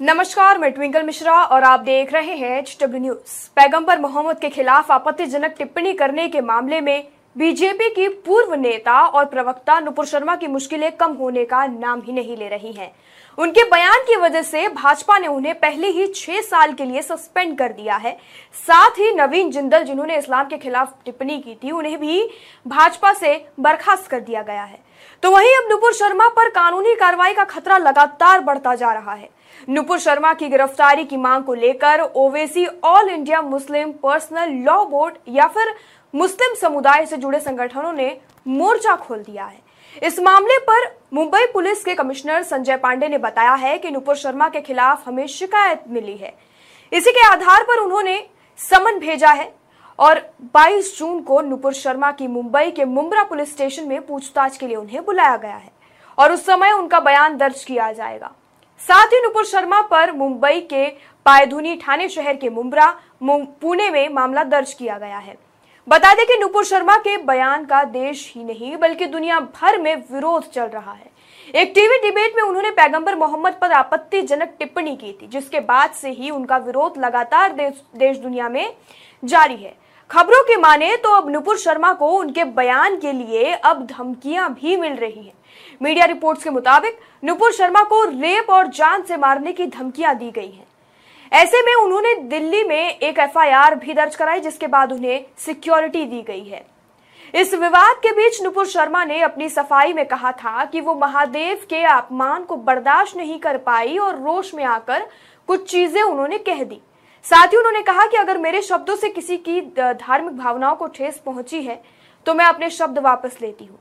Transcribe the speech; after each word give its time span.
नमस्कार, 0.00 0.58
मैं 0.58 0.70
ट्विंकल 0.72 1.02
मिश्रा 1.02 1.32
और 1.32 1.62
आप 1.62 1.80
देख 1.80 2.12
रहे 2.12 2.34
हैं 2.36 2.58
एच 2.58 2.76
डब्ल्यू 2.80 3.00
न्यूज़ 3.00 3.48
पैगंबर 3.56 3.98
मोहम्मद 3.98 4.38
के 4.38 4.48
खिलाफ 4.48 4.90
आपत्तिजनक 4.92 5.54
टिप्पणी 5.58 5.92
करने 5.92 6.26
के 6.28 6.40
मामले 6.40 6.80
में 6.80 7.06
बीजेपी 7.36 7.88
की 7.90 8.08
पूर्व 8.26 8.54
नेता 8.54 8.98
और 9.00 9.24
प्रवक्ता 9.24 9.78
नुपुर 9.80 10.06
शर्मा 10.06 10.34
की 10.36 10.46
मुश्किलें 10.46 10.90
कम 10.92 11.12
होने 11.12 11.44
का 11.44 11.64
नाम 11.66 12.00
ही 12.00 12.12
नहीं 12.12 12.36
ले 12.36 12.48
रही 12.48 12.72
हैं। 12.72 12.90
उनके 13.38 13.64
बयान 13.64 14.02
की 14.06 14.16
वजह 14.16 14.42
से 14.42 14.66
भाजपा 14.68 15.18
ने 15.18 15.26
उन्हें 15.26 15.54
पहले 15.54 15.88
ही 15.88 16.06
छह 16.06 16.40
साल 16.40 16.72
के 16.72 16.84
लिए 16.84 17.02
सस्पेंड 17.02 17.56
कर 17.58 17.72
दिया 17.72 17.96
है। 17.96 18.12
साथ 18.66 18.98
ही 18.98 19.12
नवीन 19.12 19.50
जिंदल, 19.50 19.84
जिन्होंने 19.84 20.16
इस्लाम 20.18 20.48
के 20.48 20.58
खिलाफ 20.58 20.94
टिप्पणी 21.04 21.38
की 21.38 21.54
थी, 21.54 21.70
उन्हें 21.70 21.98
भी 22.00 22.28
भाजपा 22.66 23.12
से 23.12 23.36
बर्खास्त 23.60 24.10
कर 24.10 24.20
दिया 24.20 24.42
गया 24.42 24.64
है। 24.64 24.78
तो 25.22 25.30
वहीं 25.30 25.56
अब 25.56 25.70
नुपुर 25.70 25.92
शर्मा 25.92 26.28
पर 26.28 26.48
कानूनी 26.50 26.94
कार्रवाई 26.94 27.34
का 27.34 27.44
खतरा 27.44 27.78
लगातार 27.78 28.40
बढ़ता 28.40 28.74
जा 28.74 28.92
रहा 28.92 29.14
है। 29.14 29.28
नुपुर 29.68 29.98
शर्मा 29.98 30.32
की 30.34 30.48
गिरफ्तारी 30.48 31.04
की 31.04 31.16
मांग 31.16 31.44
को 31.44 31.54
लेकर 31.54 32.00
Owaisi 32.00 32.66
all 32.84 33.08
India 33.10 33.40
Muslim 33.42 33.92
personal 34.02 34.50
law 34.64 34.84
board 34.84 35.14
या 35.28 35.46
फिर 35.48 35.74
मुस्लिम 36.14 36.54
समुदाय 36.54 37.06
से 37.06 37.16
जुड़े 37.16 37.40
संगठनों 37.40 37.92
ने 37.92 38.16
मोर्चा 38.48 38.96
खोल 38.96 39.18
दिया 39.18 39.44
है। 39.44 39.62
इस 40.02 40.18
मामले 40.20 40.58
पर 40.60 40.86
मुंबई 41.14 41.46
पुलिस 41.52 41.84
के 41.84 41.94
कमिश्नर 41.94 42.42
संजय 42.42 42.76
पांडे 42.76 43.08
ने 43.08 43.18
बताया 43.18 43.54
है 43.54 43.76
कि 43.78 43.90
नुपुर 43.90 44.16
शर्मा 44.16 44.48
के 44.48 44.60
खिलाफ 44.60 45.08
हमें 45.08 45.26
शिकायत 45.28 45.84
मिली 45.88 46.16
है। 46.16 46.34
इसी 46.92 47.12
के 47.12 47.26
आधार 47.28 47.62
पर 47.62 47.80
उन्होंने 47.80 48.22
समन 48.58 48.98
भेजा 48.98 49.32
है 49.32 49.52
और 49.98 50.20
22 50.54 50.96
जून 50.98 51.20
को 51.22 51.40
नुपुर 51.40 51.72
शर्मा 51.72 52.12
की 52.12 52.26
मुंबई 52.28 52.70
के 52.70 52.84
मुम्बरा 52.84 53.24
पुलिस 53.24 53.52
स्टेशन 53.52 53.88
में 53.88 54.00
पूछताछ 54.06 54.56
के 54.56 54.66
लिए 54.66 54.76
उन्हें 54.76 55.04
बुलाया 55.04 55.36
गया 55.36 55.56
है 55.56 55.70
और 56.18 56.32
उस 56.32 56.46
समय 56.46 56.72
उनका 56.72 57.00
बयान 57.00 57.36
दर्ज 57.36 57.64
किया 57.64 57.92
जाएगा। 57.92 58.34
साथ 58.88 59.12
ही 59.14 59.20
नुपुर 59.22 59.44
शर्मा 59.44 59.80
पर 59.82 60.10
मुंबई 60.12 60.60
के 60.70 60.86
पायधुनी 61.26 61.74
ठाणे 61.76 62.08
शहर 62.08 62.36
के 62.36 62.48
मुम्बरा 62.50 62.86
पुणे 63.22 63.88
में 63.90 64.08
मामला 64.08 64.42
दर्ज 64.44 64.72
किया 64.74 64.96
गया 64.98 65.18
है। 65.18 65.36
बता 65.88 66.12
दें 66.14 66.24
कि 66.26 66.36
नुपुर 66.38 66.64
शर्मा 66.64 66.96
के 66.96 67.16
बयान 67.24 67.64
का 67.64 67.82
देश 67.84 68.32
ही 68.34 68.44
नहीं 68.44 68.76
बल्कि 68.76 69.06
दुनिया 69.06 69.38
भर 69.40 69.78
में 69.78 69.94
विरोध 70.12 70.50
चल 70.50 70.64
रहा 70.64 70.92
है। 70.92 71.10
एक 71.54 71.72
टीवी 71.74 71.98
डिबेट 71.98 72.36
में 72.36 72.42
उन्होंने 72.42 72.70
पैगंबर 72.72 73.14
मोहम्मद 73.14 73.56
पर 73.60 73.72
आपत्तिजनक 73.72 74.54
टिप्पणी 74.58 74.94
की 74.96 75.12
थी 75.12 75.26
जिसके 75.26 75.60
बाद 75.62 75.90
से 75.92 76.10
ही 76.10 76.30
उनका 76.30 76.56
विरोध 76.58 76.98
लगातार 76.98 77.52
देश, 77.52 77.82
देश 77.96 78.16
दुनिया 78.18 78.48
में 78.48 78.74
जारी 79.22 79.56
है। 79.56 79.74
खबरों 80.10 80.42
की 80.42 80.56
माने 80.56 80.96
तो 80.96 81.10
अब 81.10 81.30
नुपुर 81.30 81.58
शर्मा 81.58 81.92
को 81.94 82.08
उनके 82.10 82.44
बयान 82.44 82.96
के 82.96 83.12
लिए 83.12 83.52
अब 83.54 83.86
धमकियाँ 83.88 84.52
भी 84.54 84.76
मिल 84.76 84.94
रही 84.94 85.22
हैं। 85.22 85.32
मीडिया 85.84 86.04
रिपोर्ट्स 86.06 86.44
के 86.44 86.50
मुताबिक 86.50 86.98
नुपुर 87.24 87.52
शर्मा 87.52 87.82
को 87.84 88.04
रेप 88.04 88.50
और 88.50 88.66
जान 88.74 89.02
से 89.02 89.16
मारने 89.18 89.52
की 89.52 89.66
धमकियाँ 89.68 90.14
दी 90.18 90.30
गई 90.30 90.50
हैं। 90.50 90.66
ऐसे 91.32 91.60
में 91.62 91.74
उन्होंने 91.74 92.14
दिल्ली 92.28 92.62
में 92.64 92.98
एक 92.98 93.18
एफआईआर 93.18 93.74
भी 93.74 93.94
दर्ज 93.94 94.16
कराई, 94.16 94.40
जिसके 94.40 94.66
बाद 94.66 94.92
उन्हें 94.92 95.24
सिक्योरिटी 95.38 96.04
दी 96.04 96.22
गई 96.22 96.44
है। 96.44 96.64
इस 97.34 97.54
विवाद 97.54 97.96
के 97.96 98.12
बीच 98.12 98.42
नुपुर 98.42 98.66
शर्मा 98.66 99.04
ने 99.04 99.20
अपनी 99.22 99.48
सफ़ाई 99.50 99.92
में 99.92 100.04
कहा 100.06 100.32
था 100.34 100.64
कि 100.64 100.80
वो 100.80 100.94
महादेव 100.96 101.66
के 101.70 101.84
अपमान 101.84 102.44
को 102.44 102.56
बर्दाश्त 102.58 103.16
नहीं 103.16 103.38
कर 103.38 103.58
पाई 103.60 103.96
और 103.98 104.20
रोष 104.22 104.54
में 104.54 104.64
आकर 104.66 105.06
कुछ 105.48 105.70
चीज़ें 105.70 106.02
उन्होंने 106.02 106.38
कह 106.40 106.64
दी। 106.64 106.80
साथ 107.24 107.46
ही 107.46 107.56
उन्होंने 107.56 107.82
कहा 107.82 108.06
कि 108.06 108.16
अगर 108.16 108.38
मेरे 108.38 108.62
शब्दों 108.62 108.96
से 108.96 109.08
किसी 109.10 109.36
की 109.38 109.60
धार्मिक 109.70 110.36
भावनाओं 110.36 110.76
को 110.76 110.86
ठेस 110.88 111.22
पहुँची 111.26 111.62
है 111.62 111.82
तो 112.26 112.34
मैं 112.34 112.44
अपने 112.46 112.70
शब्द 112.72 112.98
वापस 113.00 113.38
लेती 113.42 113.64
हूँ। 113.64 113.78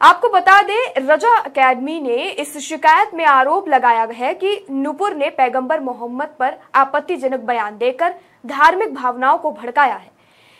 आपको 0.00 0.28
बता 0.28 0.60
दें, 0.62 0.92
रजा 0.98 1.36
अकेडमी 1.36 2.00
ने 2.00 2.14
इस 2.14 2.56
शिकायत 2.58 3.14
में 3.14 3.24
आरोप 3.24 3.68
लगाया 3.68 4.02
है 4.12 4.32
कि 4.34 4.64
नुपुर 4.70 5.14
ने 5.14 5.30
पैगंबर 5.30 5.80
मोहम्मद 5.80 6.34
पर 6.38 6.56
आपत्तिजनक 6.74 7.40
बयान 7.40 7.78
देकर 7.78 8.14
धार्मिक 8.44 8.94
भावनाओं 8.94 9.38
को 9.38 9.50
भड़काया 9.52 9.94
है। 9.94 10.10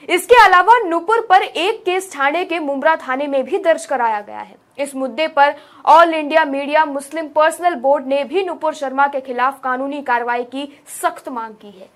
इसके 0.09 0.42
अलावा 0.45 0.79
नुपुर 0.79 1.20
पर 1.20 1.42
एक 1.42 1.83
केस 1.84 2.11
थाने 2.11 2.45
के 2.45 2.59
मुमरा 2.59 2.95
थाने 2.98 3.27
में 3.27 3.42
भी 3.45 3.58
दर्ज 3.58 3.85
कराया 3.86 4.20
गया 4.20 4.39
है। 4.39 4.55
इस 4.79 4.95
मुद्दे 4.95 5.27
पर 5.29 5.55
all 5.85 6.14
India 6.14 6.45
media 6.45 6.85
Muslim 6.85 7.29
personal 7.29 7.75
board 7.77 8.07
ने 8.07 8.23
भी 8.25 8.45
नुपुर 8.45 8.75
शर्मा 8.75 9.07
के 9.07 9.20
खिलाफ 9.20 9.61
कानूनी 9.63 10.02
कार्रवाई 10.02 10.45
की 10.45 10.69
सख्त 11.02 11.29
मांग 11.29 11.55
की 11.55 11.70
है। 11.70 11.89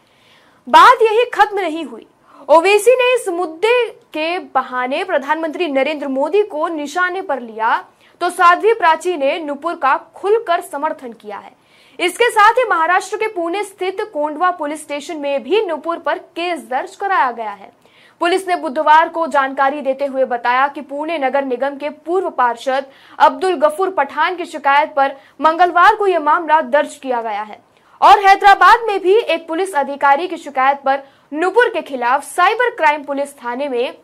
बात 0.66 1.02
यही 1.02 1.24
खत्म 1.34 1.60
नहीं 1.60 1.84
हुई। 1.84 2.06
ओवैसी 2.48 2.94
ने 2.94 3.14
इस 3.14 3.28
मुद्दे 3.28 3.74
के 4.12 4.38
बहाने 4.54 5.02
प्रधानमंत्री 5.04 5.68
नरेंद्र 5.68 6.08
मोदी 6.08 6.42
को 6.42 6.68
निशाने 6.68 7.22
पर 7.22 7.40
लिया 7.40 7.76
तो 8.20 8.30
साध्वी 8.30 8.72
प्राची 8.74 9.16
ने 9.16 9.38
नुपुर 9.38 9.74
का 9.74 9.96
खुलकर 10.14 10.60
समर्थन 10.62 11.12
किया 11.12 11.38
है। 11.38 11.52
इसके 11.98 12.28
साथ 12.30 12.58
ही 12.58 12.64
महाराष्ट्र 12.68 13.16
के 13.16 13.26
पुणे 13.28 13.62
स्थित 13.64 14.00
कोंडवा 14.12 14.50
पुलिस 14.52 14.82
स्टेशन 14.82 15.16
में 15.16 15.42
भी 15.42 15.64
नुपुर 15.66 15.98
पर 15.98 16.18
केस 16.18 16.66
दर्ज 16.70 16.96
कराया 16.96 17.30
गया 17.32 17.52
है। 17.52 17.72
पुलिस 18.20 18.46
ने 18.48 18.56
बुधवार 18.56 19.08
को 19.08 19.26
जानकारी 19.28 19.80
देते 19.80 20.06
हुए 20.06 20.24
बताया 20.26 20.66
कि 20.68 20.80
पुणे 20.80 21.18
नगर 21.18 21.44
निगम 21.44 21.76
के 21.76 21.88
पूर्व 21.88 22.28
पार्षद 22.30 22.86
अब्दुल 23.18 23.54
गफूर 23.58 23.90
पठान 23.90 24.36
की 24.36 24.44
शिकायत 24.46 24.92
पर 24.96 25.16
मंगलवार 25.40 25.94
को 25.94 26.06
यह 26.06 26.20
मामला 26.20 26.60
दर्ज 26.62 26.94
किया 26.94 27.22
गया 27.22 27.42
है। 27.42 27.58
और 28.00 28.24
हैदराबाद 28.26 28.86
में 28.86 28.98
भी 29.00 29.14
एक 29.14 29.46
पुलिस 29.48 29.74
अधिकारी 29.74 30.28
की 30.28 30.36
शिकायत 30.36 30.78
पर 30.84 31.02
नुपुर 31.32 31.68
के 31.68 31.80
खिलाफ 31.82 32.24
साइबर 32.24 32.70
क्राइम 32.76 33.02
पुलिस 33.04 33.32
थाने 33.34 33.68
में 33.68 33.94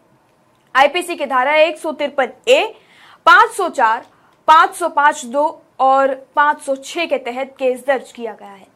आईपीसी 0.74 1.14
की 1.16 1.26
धारा 1.26 1.54
एक 1.54 1.78
सौ 1.78 1.92
तिरपन 1.92 2.32
ए, 2.48 2.74
पाँच 3.26 3.50
सौ 3.52 3.68
चार, 3.68 4.04
पाँच 4.48 4.74
सौ 4.74 4.88
पाँच 4.88 5.24
दो 5.24 5.44
और 5.80 6.14
पाँच 6.36 6.60
सौ 6.62 6.76
छह 6.76 7.06
के 7.06 7.18
तहत 7.18 7.54
केस 7.58 7.84
दर्ज 7.86 8.12
किया 8.12 8.32
गया 8.32 8.50
है। 8.50 8.66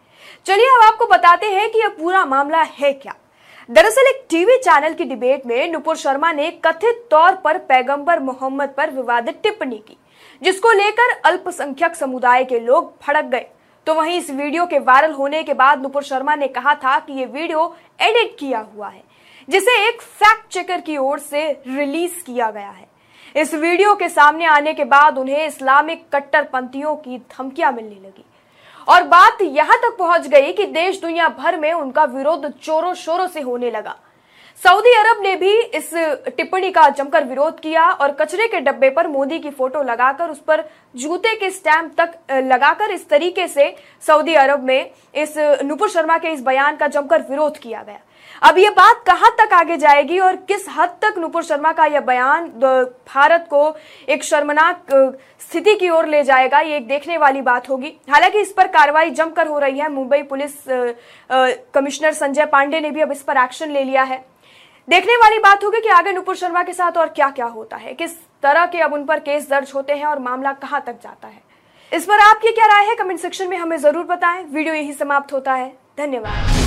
चलिए 0.47 0.69
अब 0.69 0.85
आपको 0.85 1.07
बताते 1.07 1.47
हैं 1.47 1.69
कि 1.71 1.79
यह 1.79 1.89
पूरा 1.99 2.25
मामला 2.25 2.63
है 2.63 2.93
क्या। 2.95 3.15
दरअसल 3.69 4.09
एक 4.09 4.27
टीवी 4.31 4.57
चैनल 4.59 4.95
की 4.95 5.05
डिबेट 5.05 5.47
में 5.47 5.71
नुपुर 5.73 5.97
शर्मा 5.97 6.33
ने 6.33 6.51
कथित 6.65 7.07
तौर 7.11 7.35
पर 7.45 7.59
पैगंबर 7.61 8.21
मोहम्मद 8.21 8.75
पर 8.77 8.91
विवादित 8.91 9.41
टिप्पणी 9.43 9.79
की, 9.79 9.97
जिसको 10.43 10.73
लेकर 10.73 11.19
अल्पसंख्यक 11.25 11.95
समुदाय 11.97 12.45
के 12.45 12.61
लोग 12.61 12.95
भड़क 13.07 13.25
गए। 13.27 13.47
तो 13.87 13.95
वहीं 13.95 14.19
इस 14.19 14.31
वीडियो 14.31 14.67
के 14.67 14.79
वायरल 14.79 15.13
होने 15.13 15.43
के 15.43 15.55
बाद 15.55 15.83
नुपुर 15.83 16.03
शर्मा 16.03 16.35
ने 16.35 16.49
कहा 16.49 16.75
था 16.75 16.99
कि 16.99 17.13
ये 17.13 17.25
वीडियो 17.27 17.65
एडिट 18.01 18.37
किया 18.39 18.59
हुआ 18.75 18.89
है, 18.89 19.03
जिसे 19.49 19.77
एक 19.89 20.01
फैक्ट 20.03 20.53
चेकर 20.53 20.81
की 20.81 20.97
ओर 20.97 21.19
से 21.19 21.51
रिलीज़ 21.67 22.23
किया 22.25 22.51
गया 22.51 22.71
है। 22.71 22.89
इस 23.35 23.55
वीडियो 23.55 23.95
के 23.95 24.09
सामने 24.09 24.45
आने 24.47 24.75
के 24.75 24.85
बाद 24.87 25.19
उन्हें 25.19 25.47
इस्लामिक 25.47 26.05
कट्टरपंथियों 26.15 26.95
की 26.97 27.19
धमकियाँ 27.31 27.73
मिलने 27.73 27.95
लगी। 27.97 28.25
और 28.87 29.03
बात 29.05 29.43
यहाँ 29.43 29.77
तक 29.79 29.97
पहुँच 29.99 30.27
गई 30.27 30.53
कि 30.53 30.67
देश 30.67 31.01
दुनिया 31.01 31.29
भर 31.31 31.57
में 31.57 31.73
उनका 31.73 32.05
विरोध 32.07 32.47
चोरों 32.53 32.95
शोरों 32.95 33.27
से 33.27 33.41
होने 33.41 33.71
लगा। 33.71 33.97
सऊदी 34.65 34.91
अरब 34.95 35.23
ने 35.23 35.35
भी 35.37 35.51
इस 35.77 35.91
टिप्पणी 36.37 36.71
का 36.71 36.89
जमकर 36.89 37.25
विरोध 37.25 37.61
किया 37.61 37.85
और 37.93 38.11
कचरे 38.13 38.49
के 38.49 38.61
डब्बे 38.61 38.91
पर 38.91 39.07
मोदी 39.09 39.39
की 39.39 39.51
फ़ोटो 39.51 39.83
लगाकर 39.83 40.31
उस 40.31 40.39
पर 40.39 40.63
जूते 40.95 41.35
के 41.37 41.51
स्टैंप 41.51 41.93
तक 42.01 42.19
लगाकर 42.45 42.91
इस 42.91 43.09
तरीके 43.09 43.47
से 43.49 43.75
सऊदी 44.03 44.35
अरब 44.35 44.65
में 44.65 44.91
इस 45.15 45.35
नुपुर 45.65 45.91
शर्मा 45.91 46.19
के 46.19 46.33
इस 46.33 46.43
बयान 46.43 46.77
का 46.77 46.87
जमकर 46.89 47.23
विरोध 47.31 47.57
किया 47.59 47.83
गया। 47.83 47.99
अब 48.43 48.59
ये 48.59 48.71
बात 48.71 49.03
कहाँ 49.07 49.31
तक 49.39 49.53
आगे 49.55 49.77
जाएगी 49.77 50.19
और 50.21 50.37
किस 50.49 50.67
हद 50.71 50.97
तक 51.03 51.19
नुपुर 51.19 51.43
शर्मा 51.43 51.73
का 51.73 51.85
यह 51.87 52.01
बयान 52.03 52.47
भारत 53.09 53.47
को 53.51 53.75
एक 54.09 54.25
शर्मनाक 54.25 54.93
स्थिति 55.43 55.75
की 55.75 55.89
ओर 55.91 56.07
ले 56.07 56.23
जाएगा, 56.25 56.61
ये 56.61 56.77
एक 56.77 56.87
देखने 56.89 57.19
वाली 57.19 57.41
बात 57.43 57.69
होगी। 57.69 57.93
हालाँकि 58.11 58.41
इस 58.41 58.53
पर 58.53 58.69
कार्रवाई 58.69 59.11
जमकर 59.13 59.47
हो 59.47 59.59
रही 59.59 59.79
है। 59.79 59.91
मुंबई 59.91 60.23
पुलिस 60.25 60.55
कमिश्नर 61.75 62.13
संजय 62.15 62.47
पांडे 62.47 62.81
ने 62.81 62.91
भी 62.91 63.01
अब 63.01 63.13
इस 63.13 63.23
पर 63.23 63.37
एक्शन 63.37 63.71
ले 63.71 63.85
लिया 63.85 64.03
है। 64.05 64.25
देखने 64.89 65.17
वाली 65.17 65.39
बात 65.41 65.65
होगी 65.65 65.81
कि 65.81 65.89
आगे 65.91 66.13
नुपुर 66.13 66.37
शर्मा 66.37 66.63
के 66.63 66.73
साथ 66.73 66.97
और 66.99 67.09
क्या 67.09 67.29
क्या 67.31 67.47
होता 67.47 67.77
है, 67.77 67.93
किस 67.95 68.17
तरह 68.43 68.67
के 68.67 68.79
अब 68.81 68.93
उन 68.93 69.05
पर 69.05 69.19
केस 69.21 69.49
दर्ज 69.51 69.73
होते 69.75 69.93
हैं 69.93 70.07
और 70.07 70.19
मामला 70.21 70.53
कहाँ 70.55 70.83
तक 70.87 71.01
जाता 71.03 71.29
है। 71.29 71.43
इस 71.93 72.05
पर 72.07 72.21
आपकी 72.21 72.51
क्या 72.51 72.67
राय 72.67 72.87
है? 72.87 72.95
कमेंट 72.97 73.21
सेक्शन 73.21 73.49
में 73.49 73.57
हमें 73.57 73.77
ज़रूर 73.79 74.05
बताएँ। 74.07 74.43
वीडियो 74.45 74.75
यही 74.75 74.93
समाप्त 74.93 75.33
होता 75.33 75.55
है। 75.55 75.73
धन्यवाद। 75.99 76.60